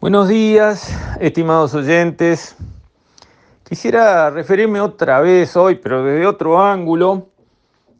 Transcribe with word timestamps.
Buenos 0.00 0.28
días, 0.28 0.96
estimados 1.20 1.74
oyentes. 1.74 2.56
Quisiera 3.68 4.30
referirme 4.30 4.80
otra 4.80 5.20
vez 5.20 5.58
hoy, 5.58 5.74
pero 5.74 6.02
desde 6.02 6.26
otro 6.26 6.58
ángulo, 6.58 7.28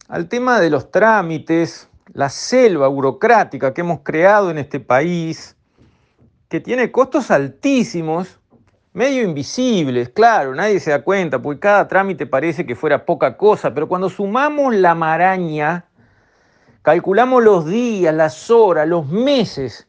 al 0.08 0.26
tema 0.26 0.60
de 0.60 0.70
los 0.70 0.90
trámites, 0.90 1.90
la 2.14 2.30
selva 2.30 2.88
burocrática 2.88 3.74
que 3.74 3.82
hemos 3.82 4.00
creado 4.00 4.50
en 4.50 4.56
este 4.56 4.80
país, 4.80 5.58
que 6.48 6.58
tiene 6.58 6.90
costos 6.90 7.30
altísimos, 7.30 8.40
medio 8.94 9.22
invisibles, 9.22 10.08
claro, 10.08 10.54
nadie 10.54 10.80
se 10.80 10.92
da 10.92 11.02
cuenta, 11.02 11.42
porque 11.42 11.60
cada 11.60 11.86
trámite 11.86 12.24
parece 12.24 12.64
que 12.64 12.76
fuera 12.76 13.04
poca 13.04 13.36
cosa, 13.36 13.74
pero 13.74 13.88
cuando 13.88 14.08
sumamos 14.08 14.74
la 14.74 14.94
maraña, 14.94 15.84
calculamos 16.80 17.44
los 17.44 17.66
días, 17.66 18.14
las 18.14 18.50
horas, 18.50 18.88
los 18.88 19.06
meses 19.06 19.86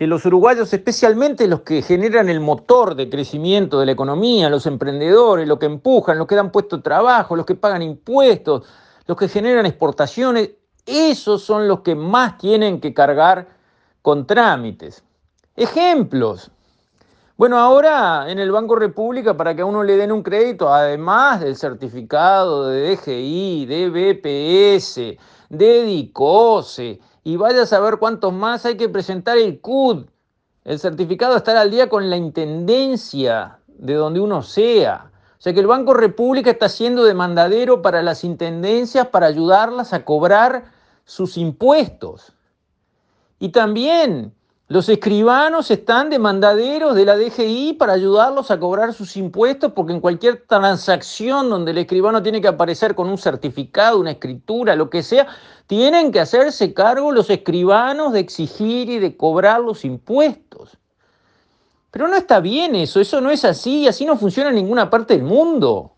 que 0.00 0.06
los 0.06 0.24
uruguayos, 0.24 0.72
especialmente 0.72 1.46
los 1.46 1.60
que 1.60 1.82
generan 1.82 2.30
el 2.30 2.40
motor 2.40 2.94
de 2.94 3.10
crecimiento 3.10 3.78
de 3.78 3.84
la 3.84 3.92
economía, 3.92 4.48
los 4.48 4.64
emprendedores, 4.64 5.46
los 5.46 5.58
que 5.58 5.66
empujan, 5.66 6.16
los 6.16 6.26
que 6.26 6.36
dan 6.36 6.50
puesto 6.50 6.80
trabajo, 6.80 7.36
los 7.36 7.44
que 7.44 7.54
pagan 7.54 7.82
impuestos, 7.82 8.66
los 9.04 9.18
que 9.18 9.28
generan 9.28 9.66
exportaciones, 9.66 10.52
esos 10.86 11.42
son 11.42 11.68
los 11.68 11.80
que 11.80 11.94
más 11.94 12.38
tienen 12.38 12.80
que 12.80 12.94
cargar 12.94 13.48
con 14.00 14.26
trámites. 14.26 15.04
Ejemplos. 15.54 16.50
Bueno, 17.36 17.58
ahora 17.58 18.24
en 18.30 18.38
el 18.38 18.50
Banco 18.50 18.76
República, 18.76 19.36
para 19.36 19.54
que 19.54 19.60
a 19.60 19.66
uno 19.66 19.82
le 19.82 19.98
den 19.98 20.12
un 20.12 20.22
crédito, 20.22 20.72
además 20.72 21.42
del 21.42 21.56
certificado 21.56 22.68
de 22.68 22.96
DGI, 22.96 23.66
de 23.66 23.90
BPS, 23.90 25.18
de 25.50 25.82
DICOSE, 25.82 27.00
y 27.22 27.36
vaya 27.36 27.62
a 27.62 27.66
saber 27.66 27.98
cuántos 27.98 28.32
más 28.32 28.64
hay 28.64 28.76
que 28.76 28.88
presentar 28.88 29.38
el 29.38 29.60
CUD, 29.60 30.06
el 30.64 30.78
certificado 30.78 31.36
estar 31.36 31.56
al 31.56 31.70
día 31.70 31.88
con 31.88 32.10
la 32.10 32.16
intendencia 32.16 33.58
de 33.66 33.94
donde 33.94 34.20
uno 34.20 34.42
sea. 34.42 35.10
O 35.38 35.42
sea 35.42 35.54
que 35.54 35.60
el 35.60 35.66
Banco 35.66 35.94
República 35.94 36.50
está 36.50 36.68
siendo 36.68 37.04
demandadero 37.04 37.80
para 37.82 38.02
las 38.02 38.24
intendencias 38.24 39.06
para 39.08 39.26
ayudarlas 39.26 39.92
a 39.92 40.04
cobrar 40.04 40.64
sus 41.04 41.36
impuestos. 41.36 42.34
Y 43.38 43.48
también 43.48 44.34
los 44.70 44.88
escribanos 44.88 45.68
están 45.72 46.10
demandaderos 46.10 46.94
de 46.94 47.04
la 47.04 47.16
DGI 47.16 47.72
para 47.72 47.92
ayudarlos 47.92 48.52
a 48.52 48.60
cobrar 48.60 48.94
sus 48.94 49.16
impuestos 49.16 49.72
porque 49.72 49.92
en 49.92 50.00
cualquier 50.00 50.44
transacción 50.46 51.50
donde 51.50 51.72
el 51.72 51.78
escribano 51.78 52.22
tiene 52.22 52.40
que 52.40 52.46
aparecer 52.46 52.94
con 52.94 53.08
un 53.08 53.18
certificado, 53.18 53.98
una 53.98 54.12
escritura, 54.12 54.76
lo 54.76 54.88
que 54.88 55.02
sea, 55.02 55.26
tienen 55.66 56.12
que 56.12 56.20
hacerse 56.20 56.72
cargo 56.72 57.10
los 57.10 57.30
escribanos 57.30 58.12
de 58.12 58.20
exigir 58.20 58.88
y 58.90 59.00
de 59.00 59.16
cobrar 59.16 59.60
los 59.60 59.84
impuestos. 59.84 60.78
Pero 61.90 62.06
no 62.06 62.14
está 62.14 62.38
bien 62.38 62.76
eso, 62.76 63.00
eso 63.00 63.20
no 63.20 63.32
es 63.32 63.44
así, 63.44 63.88
así 63.88 64.04
no 64.04 64.16
funciona 64.16 64.50
en 64.50 64.54
ninguna 64.54 64.88
parte 64.88 65.14
del 65.14 65.24
mundo. 65.24 65.94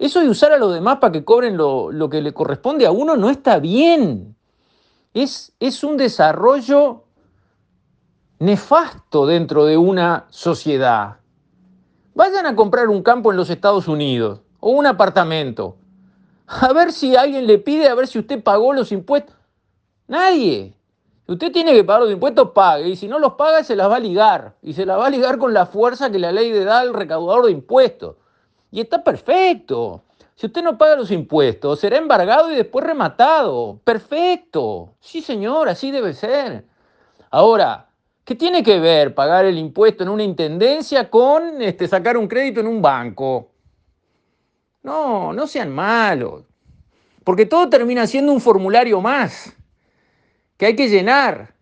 Eso 0.00 0.18
de 0.18 0.28
usar 0.28 0.50
a 0.50 0.58
los 0.58 0.74
demás 0.74 0.98
para 0.98 1.12
que 1.12 1.24
cobren 1.24 1.56
lo, 1.56 2.10
que 2.10 2.22
le 2.22 2.34
corresponde 2.34 2.86
a 2.86 2.90
uno 2.90 3.16
no 3.16 3.30
está 3.30 3.60
bien. 3.60 4.34
Es, 5.14 5.52
es 5.60 5.84
un 5.84 5.96
desarrollo 5.96 7.04
nefasto 8.38 9.26
dentro 9.26 9.64
de 9.64 9.76
una 9.76 10.26
sociedad. 10.30 11.16
Vayan 12.14 12.46
a 12.46 12.56
comprar 12.56 12.88
un 12.88 13.02
campo 13.02 13.30
en 13.30 13.36
los 13.36 13.50
Estados 13.50 13.88
Unidos 13.88 14.40
o 14.60 14.70
un 14.70 14.86
apartamento. 14.86 15.76
A 16.46 16.72
ver 16.72 16.92
si 16.92 17.14
alguien 17.14 17.46
le 17.46 17.58
pide, 17.58 17.88
a 17.88 17.94
ver 17.94 18.06
si 18.06 18.18
usted 18.18 18.42
pagó 18.42 18.72
los 18.72 18.90
impuestos. 18.92 19.36
Nadie. 20.06 20.74
Usted 21.26 21.52
tiene 21.52 21.74
que 21.74 21.84
pagar 21.84 22.02
los 22.02 22.12
impuestos, 22.12 22.52
pague. 22.52 22.88
Y 22.88 22.96
si 22.96 23.06
no 23.06 23.18
los 23.18 23.34
paga, 23.34 23.62
se 23.62 23.76
las 23.76 23.90
va 23.90 23.96
a 23.96 24.00
ligar. 24.00 24.54
Y 24.62 24.72
se 24.72 24.86
las 24.86 24.98
va 24.98 25.06
a 25.06 25.10
ligar 25.10 25.36
con 25.36 25.52
la 25.52 25.66
fuerza 25.66 26.10
que 26.10 26.18
la 26.18 26.32
ley 26.32 26.50
le 26.50 26.64
da 26.64 26.80
al 26.80 26.94
recaudador 26.94 27.46
de 27.46 27.52
impuestos. 27.52 28.16
Y 28.70 28.80
está 28.80 29.04
perfecto. 29.04 30.04
Si 30.34 30.46
usted 30.46 30.62
no 30.62 30.78
paga 30.78 30.96
los 30.96 31.10
impuestos, 31.10 31.80
será 31.80 31.98
embargado 31.98 32.50
y 32.50 32.56
después 32.56 32.84
rematado. 32.86 33.78
Perfecto. 33.84 34.94
Sí, 35.00 35.20
señor, 35.20 35.68
así 35.68 35.90
debe 35.90 36.14
ser. 36.14 36.64
Ahora, 37.30 37.87
¿Qué 38.28 38.34
tiene 38.34 38.62
que 38.62 38.78
ver 38.78 39.14
pagar 39.14 39.46
el 39.46 39.56
impuesto 39.56 40.02
en 40.02 40.10
una 40.10 40.22
intendencia 40.22 41.08
con 41.08 41.62
este, 41.62 41.88
sacar 41.88 42.18
un 42.18 42.28
crédito 42.28 42.60
en 42.60 42.66
un 42.66 42.82
banco? 42.82 43.52
No, 44.82 45.32
no 45.32 45.46
sean 45.46 45.70
malos. 45.70 46.44
Porque 47.24 47.46
todo 47.46 47.70
termina 47.70 48.06
siendo 48.06 48.30
un 48.30 48.42
formulario 48.42 49.00
más 49.00 49.56
que 50.58 50.66
hay 50.66 50.76
que 50.76 50.90
llenar 50.90 51.54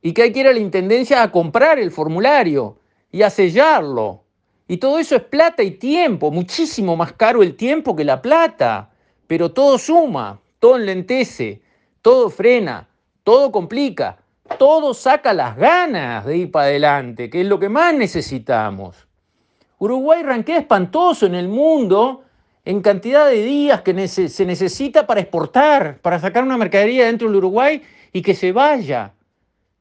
y 0.00 0.14
que 0.14 0.22
hay 0.22 0.32
que 0.32 0.40
ir 0.40 0.48
a 0.48 0.54
la 0.54 0.60
intendencia 0.60 1.22
a 1.22 1.30
comprar 1.30 1.78
el 1.78 1.90
formulario 1.90 2.78
y 3.12 3.20
a 3.20 3.28
sellarlo. 3.28 4.24
Y 4.66 4.78
todo 4.78 4.98
eso 4.98 5.16
es 5.16 5.24
plata 5.24 5.62
y 5.62 5.72
tiempo, 5.72 6.30
muchísimo 6.30 6.96
más 6.96 7.12
caro 7.12 7.42
el 7.42 7.54
tiempo 7.54 7.94
que 7.94 8.04
la 8.04 8.22
plata. 8.22 8.88
Pero 9.26 9.52
todo 9.52 9.76
suma, 9.76 10.40
todo 10.58 10.76
enlentece, 10.76 11.60
todo 12.00 12.30
frena, 12.30 12.88
todo 13.24 13.52
complica 13.52 14.23
todo 14.58 14.94
saca 14.94 15.32
las 15.32 15.56
ganas 15.56 16.24
de 16.26 16.36
ir 16.36 16.50
para 16.50 16.66
adelante, 16.66 17.30
que 17.30 17.40
es 17.40 17.46
lo 17.46 17.58
que 17.58 17.68
más 17.68 17.94
necesitamos. 17.94 19.06
Uruguay 19.78 20.22
ranquea 20.22 20.58
espantoso 20.58 21.26
en 21.26 21.34
el 21.34 21.48
mundo 21.48 22.22
en 22.64 22.80
cantidad 22.80 23.28
de 23.28 23.42
días 23.42 23.82
que 23.82 24.08
se 24.08 24.46
necesita 24.46 25.06
para 25.06 25.20
exportar, 25.20 25.98
para 25.98 26.18
sacar 26.18 26.44
una 26.44 26.56
mercadería 26.56 27.06
dentro 27.06 27.28
del 27.28 27.36
Uruguay 27.36 27.82
y 28.12 28.22
que 28.22 28.34
se 28.34 28.52
vaya. 28.52 29.12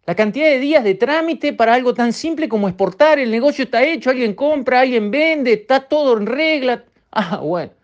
La 0.05 0.15
cantidad 0.15 0.47
de 0.47 0.59
días 0.59 0.83
de 0.83 0.95
trámite 0.95 1.53
para 1.53 1.73
algo 1.73 1.93
tan 1.93 2.11
simple 2.11 2.49
como 2.49 2.67
exportar, 2.67 3.19
el 3.19 3.31
negocio 3.31 3.63
está 3.63 3.83
hecho, 3.83 4.09
alguien 4.09 4.33
compra, 4.33 4.81
alguien 4.81 5.09
vende, 5.11 5.53
está 5.53 5.79
todo 5.79 6.17
en 6.17 6.25
regla. 6.25 6.83
Ah, 7.11 7.37
bueno 7.37 7.82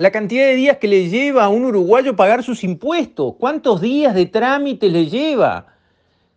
la 0.00 0.10
cantidad 0.10 0.46
de 0.46 0.54
días 0.54 0.78
que 0.78 0.88
le 0.88 1.10
lleva 1.10 1.44
a 1.44 1.50
un 1.50 1.66
uruguayo 1.66 2.16
pagar 2.16 2.42
sus 2.42 2.64
impuestos, 2.64 3.34
cuántos 3.38 3.82
días 3.82 4.14
de 4.14 4.24
trámite 4.24 4.88
le 4.88 5.04
lleva. 5.04 5.66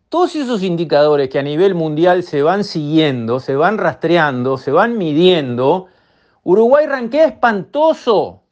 Todos 0.10 0.36
esos 0.36 0.64
indicadores 0.64 1.30
que 1.30 1.40
a 1.40 1.44
nivel 1.44 1.74
mundial 1.74 2.24
se 2.24 2.42
van 2.42 2.66
siguiendo, 2.66 3.40
se 3.40 3.56
van 3.56 3.78
rastreando, 3.78 4.58
se 4.58 4.72
van 4.72 4.98
midiendo, 4.98 5.88
Uruguay 6.44 6.88
ranquea 6.88 7.28
espantoso. 7.28 8.44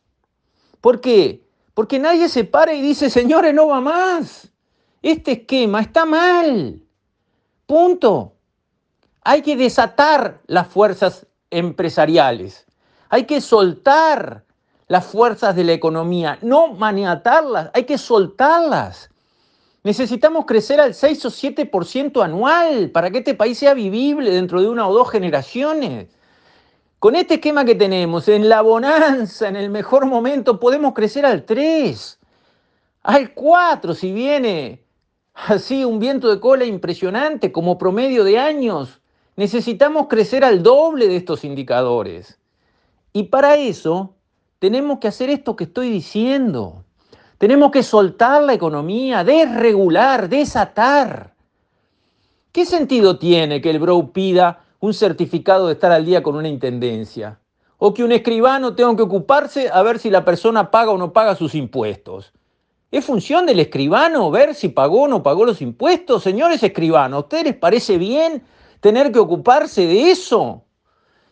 ¿Por 0.80 1.02
qué? 1.02 1.46
Porque 1.74 2.00
nadie 2.00 2.30
se 2.30 2.46
para 2.46 2.74
y 2.74 2.82
dice, 2.82 3.10
señores, 3.10 3.54
no 3.54 3.68
va 3.68 3.82
más. 3.82 4.50
Este 5.02 5.34
esquema 5.34 5.82
está 5.82 6.06
mal. 6.06 6.82
Punto. 7.66 8.38
Hay 9.26 9.42
que 9.42 9.58
desatar 9.58 10.40
las 10.48 10.70
fuerzas 10.70 11.28
empresariales. 11.50 12.66
Hay 13.10 13.26
que 13.26 13.42
soltar 13.42 14.46
las 14.91 15.06
fuerzas 15.06 15.56
de 15.56 15.63
la 15.63 15.72
economía, 15.72 16.38
no 16.41 16.74
maniatarlas, 16.74 17.69
hay 17.74 17.85
que 17.85 17.97
soltarlas. 17.97 19.09
Necesitamos 19.85 20.46
crecer 20.46 20.81
al 20.81 20.94
6 20.94 21.25
o 21.28 21.29
7% 21.29 22.22
anual 22.22 22.90
para 22.90 23.09
que 23.09 23.19
este 23.19 23.34
país 23.34 23.57
sea 23.57 23.74
vivible 23.74 24.29
dentro 24.31 24.62
de 24.62 24.68
una 24.68 24.85
o 24.85 24.94
dos 24.94 25.09
generaciones. 25.09 26.09
Con 27.00 27.16
este 27.16 27.35
esquema 27.35 27.63
que 27.63 27.75
tenemos, 27.75 28.28
en 28.28 28.50
la 28.50 28.62
bonanza, 28.62 29.47
en 29.47 29.56
el 29.56 29.69
mejor 29.69 30.07
momento, 30.07 30.59
podemos 30.59 30.94
crecer 30.94 31.25
al 31.25 31.46
3, 31.46 32.19
al 33.03 33.34
4, 33.34 33.94
si 33.94 34.12
viene 34.12 34.84
así 35.34 35.85
un 35.85 36.00
viento 36.00 36.29
de 36.29 36.41
cola 36.41 36.66
impresionante 36.66 37.53
como 37.53 37.78
promedio 37.78 38.25
de 38.25 38.40
años. 38.40 39.00
Necesitamos 39.38 40.08
crecer 40.09 40.44
al 40.44 40.62
doble 40.62 41.08
de 41.08 41.16
estos 41.16 41.46
indicadores. 41.46 42.38
Y 43.13 43.23
para 43.23 43.56
eso 43.56 44.16
tenemos 44.62 45.00
que 45.00 45.08
hacer 45.08 45.32
esto 45.32 45.56
que 45.56 45.64
estoy 45.64 45.90
diciendo. 45.90 46.86
Tenemos 47.40 47.72
que 47.72 47.82
soltar 47.82 48.44
la 48.44 48.54
economía, 48.54 49.24
desregular, 49.24 50.30
desatar. 50.30 51.34
¿Qué 52.52 52.68
sentido 52.68 53.18
tiene 53.18 53.59
que 53.59 53.72
el 53.72 53.80
Bro 53.80 54.12
pida 54.14 54.64
un 54.80 54.94
certificado 54.94 55.66
de 55.66 55.74
estar 55.74 55.91
al 55.91 56.06
día 56.06 56.22
con 56.22 56.35
una 56.35 56.47
intendencia? 56.47 57.40
O 57.80 57.91
que 57.91 58.03
un 58.03 58.12
escribano 58.12 58.76
tenga 58.76 58.96
que 58.96 59.02
ocuparse 59.02 59.68
a 59.68 59.82
ver 59.82 59.97
si 59.97 60.12
la 60.12 60.24
persona 60.24 60.70
paga 60.70 60.91
o 60.91 60.97
no 61.00 61.12
paga 61.12 61.34
sus 61.34 61.56
impuestos. 61.56 62.32
¿Es 62.91 63.03
función 63.03 63.47
del 63.47 63.62
escribano 63.62 64.30
ver 64.30 64.53
si 64.53 64.68
pagó 64.70 65.06
o 65.06 65.08
no 65.08 65.24
pagó 65.24 65.44
los 65.44 65.64
impuestos? 65.64 66.22
Señores 66.22 66.62
escribanos, 66.62 67.18
¿a 67.18 67.22
ustedes 67.22 67.46
les 67.46 67.56
parece 67.56 67.97
bien 67.97 68.44
tener 68.80 69.12
que 69.12 69.18
ocuparse 69.18 69.88
de 69.88 70.12
eso? 70.12 70.66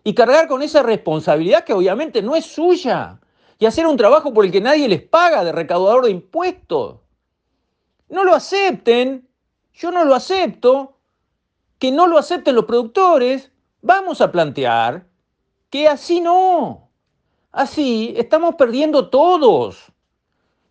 y 0.04 0.14
cargar 0.14 0.48
con 0.48 0.62
esa 0.62 0.82
responsabilidad 0.82 1.64
que 1.64 1.74
obviamente 1.74 2.22
no 2.22 2.36
es 2.36 2.46
suya 2.46 3.20
y 3.60 3.66
hacer 3.66 3.86
un 3.86 3.98
trabajo 3.98 4.34
por 4.34 4.46
el 4.46 4.52
que 4.52 4.62
nadie 4.62 4.88
les 4.88 5.04
paga 5.04 5.44
de 5.44 5.52
recaudador 5.52 6.06
de 6.06 6.12
impuestos. 6.12 7.02
No 8.08 8.24
lo 8.24 8.34
acepten, 8.34 9.30
yo 9.74 9.92
no 9.92 10.06
lo 10.06 10.16
acepto, 10.16 10.98
que 11.78 11.92
no 11.92 12.08
lo 12.08 12.18
acepten 12.18 12.56
los 12.56 12.66
productores, 12.66 13.52
vamos 13.82 14.22
a 14.22 14.32
plantear 14.32 15.06
que 15.70 15.88
así 15.88 16.20
no, 16.20 16.90
así 17.52 18.14
estamos 18.18 18.56
perdiendo 18.56 19.10
todos. 19.10 19.92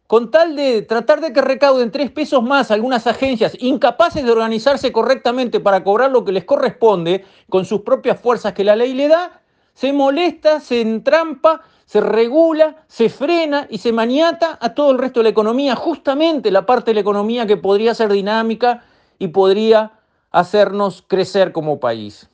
con 0.09 0.31
tal 0.31 0.57
de 0.57 0.83
tratar 0.83 1.21
de 1.21 1.35
que 1.35 1.43
recauden 1.43 1.93
tres 1.93 2.11
pesos 2.11 2.43
más 2.43 2.71
algunas 2.71 3.07
agencias 3.07 3.55
incapaces 3.61 4.25
de 4.25 4.33
organizarse 4.33 4.91
correctamente 4.91 5.61
para 5.61 5.85
cobrar 5.85 6.11
lo 6.11 6.25
que 6.25 6.33
les 6.33 6.45
corresponde 6.45 7.27
con 7.51 7.67
sus 7.67 7.83
propias 7.83 8.19
fuerzas 8.19 8.55
que 8.55 8.65
la 8.65 8.75
ley 8.75 8.95
le 8.95 9.09
da, 9.09 9.43
se 9.79 9.93
molesta, 9.93 10.59
se 10.59 10.81
entrampa, 10.81 11.61
se 11.87 12.01
regula, 12.01 12.85
se 12.89 13.09
frena 13.09 13.69
y 13.71 13.79
se 13.79 13.93
maniata 13.93 14.59
a 14.61 14.75
todo 14.75 14.91
el 14.91 14.99
resto 14.99 15.21
de 15.21 15.25
la 15.25 15.31
economía, 15.31 15.77
justamente 15.77 16.51
la 16.51 16.67
parte 16.67 16.91
de 16.91 16.95
la 16.97 17.01
economía 17.03 17.47
que 17.47 17.57
podría 17.57 17.95
ser 17.95 18.11
dinámica 18.11 18.83
y 19.21 19.29
podría 19.29 19.93
hacernos 20.33 21.05
crecer 21.07 21.53
como 21.53 21.79
país. 21.79 22.29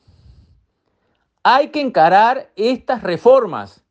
Hay 1.42 1.68
que 1.68 1.82
encarar 1.82 2.50
estas 2.56 3.02
reformas 3.02 3.84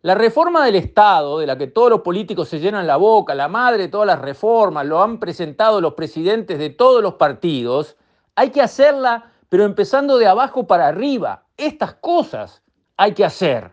la 0.00 0.14
reforma 0.14 0.64
del 0.64 0.76
Estado, 0.76 1.40
de 1.40 1.46
la 1.46 1.58
que 1.58 1.66
todos 1.66 1.90
los 1.90 2.00
políticos 2.00 2.48
se 2.48 2.60
llenan 2.60 2.86
la 2.86 2.96
boca, 2.96 3.34
la 3.34 3.48
madre 3.48 3.82
de 3.82 3.88
todas 3.88 4.06
las 4.06 4.20
reformas, 4.20 4.86
lo 4.86 5.02
han 5.02 5.18
presentado 5.18 5.82
los 5.82 5.92
presidentes 5.92 6.58
de 6.58 6.70
todos 6.70 7.02
los 7.02 7.14
partidos, 7.14 7.96
hay 8.34 8.48
que 8.48 8.62
hacerla, 8.62 9.32
pero 9.50 9.64
empezando 9.64 10.16
de 10.16 10.26
abajo 10.26 10.66
para 10.66 10.86
arriba. 10.86 11.42
Estas 11.58 11.94
cosas 11.94 12.62
hay 12.98 13.14
que 13.14 13.24
hacer. 13.24 13.72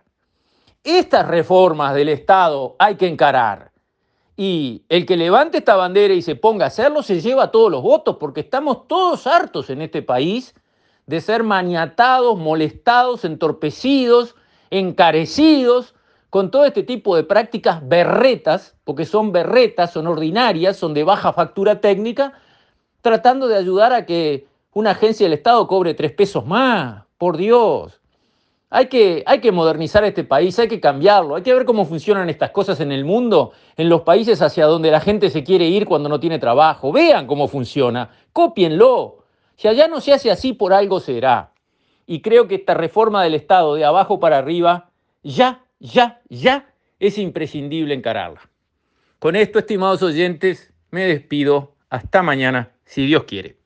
Estas 0.84 1.28
reformas 1.28 1.94
del 1.96 2.10
Estado 2.10 2.76
hay 2.80 2.96
que 2.96 3.08
encarar. 3.08 3.72
Y 4.38 4.84
el 4.88 5.06
que 5.06 5.18
levante 5.18 5.58
esta 5.58 5.76
bandera 5.76 6.14
y 6.14 6.22
se 6.22 6.36
ponga 6.36 6.66
a 6.66 6.68
hacerlo 6.68 7.02
se 7.02 7.20
lleva 7.20 7.52
todos 7.52 7.72
los 7.72 7.82
votos, 7.82 8.18
porque 8.20 8.42
estamos 8.42 8.88
todos 8.88 9.28
hartos 9.28 9.70
en 9.70 9.82
este 9.82 10.02
país 10.02 10.54
de 11.08 11.22
ser 11.22 11.44
maniatados, 11.44 12.38
molestados, 12.38 13.26
entorpecidos, 13.26 14.36
encarecidos 14.70 15.96
con 16.30 16.52
todo 16.52 16.66
este 16.66 16.84
tipo 16.84 17.16
de 17.16 17.24
prácticas 17.24 17.88
berretas, 17.88 18.76
porque 18.84 19.06
son 19.06 19.32
berretas, 19.32 19.94
son 19.94 20.06
ordinarias, 20.06 20.78
son 20.78 20.94
de 20.94 21.04
baja 21.04 21.34
factura 21.34 21.80
técnica, 21.80 22.34
tratando 23.02 23.48
de 23.48 23.56
ayudar 23.56 23.94
a 23.94 24.06
que 24.06 24.48
una 24.74 24.92
agencia 24.92 25.26
del 25.26 25.34
Estado 25.34 25.66
cobre 25.68 25.94
tres 25.94 26.12
pesos 26.12 26.46
más, 26.46 27.06
por 27.18 27.38
Dios. 27.38 28.02
Hay 28.70 28.88
que, 28.88 29.24
hay 29.26 29.40
que 29.40 29.52
modernizar 29.52 30.04
este 30.04 30.24
país, 30.24 30.58
hay 30.60 30.68
que 30.68 30.80
cambiarlo, 30.80 31.36
hay 31.36 31.44
que 31.44 31.54
ver 31.54 31.66
cómo 31.66 31.86
funcionan 31.86 32.30
estas 32.30 32.52
cosas 32.52 32.80
en 32.80 32.92
el 32.92 33.06
mundo, 33.06 33.52
en 33.78 33.90
los 33.90 34.02
países 34.02 34.42
hacia 34.42 34.66
donde 34.66 34.92
la 34.92 35.00
gente 35.00 35.30
se 35.30 35.44
quiere 35.44 35.66
ir 35.68 35.86
cuando 35.86 36.10
no 36.10 36.20
tiene 36.20 36.40
trabajo. 36.40 36.92
Vean 36.92 37.28
cómo 37.28 37.48
funciona, 37.48 38.10
cópienlo. 38.34 39.24
Si 39.56 39.68
allá 39.68 39.88
no 39.88 40.02
se 40.02 40.14
hace 40.14 40.32
así, 40.32 40.54
por 40.54 40.74
algo 40.74 41.00
será. 41.00 41.52
Y 42.06 42.22
creo 42.22 42.48
que 42.48 42.56
esta 42.56 42.74
reforma 42.74 43.24
del 43.24 43.36
Estado 43.36 43.76
de 43.76 43.86
abajo 43.86 44.20
para 44.20 44.38
arriba 44.38 44.90
ya 45.24 45.66
ya, 45.80 46.22
ya 46.30 46.74
es 47.00 47.18
imprescindible 47.18 47.94
encararla. 47.94 48.42
Con 49.20 49.36
esto, 49.36 49.60
estimados 49.60 50.02
oyentes, 50.04 50.74
me 50.92 51.06
despido. 51.06 51.76
Hasta 51.90 52.24
mañana, 52.24 52.72
si 52.84 53.06
Dios 53.06 53.24
quiere. 53.24 53.58